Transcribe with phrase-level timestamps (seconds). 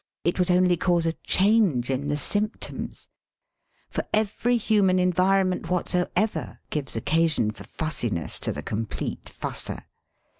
[0.23, 3.07] It would only cause a change in the symptoms;
[3.91, 9.85] for every human environment whatsoever gives occasion for fussi ness to the complete fusser.